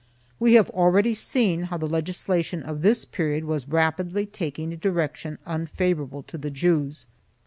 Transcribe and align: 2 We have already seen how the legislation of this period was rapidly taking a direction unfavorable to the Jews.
2 0.39 0.45
We 0.45 0.53
have 0.55 0.71
already 0.71 1.13
seen 1.13 1.65
how 1.65 1.77
the 1.77 1.85
legislation 1.85 2.63
of 2.63 2.81
this 2.81 3.05
period 3.05 3.45
was 3.45 3.67
rapidly 3.67 4.25
taking 4.25 4.73
a 4.73 4.75
direction 4.75 5.37
unfavorable 5.45 6.23
to 6.23 6.39
the 6.39 6.49
Jews. 6.49 7.05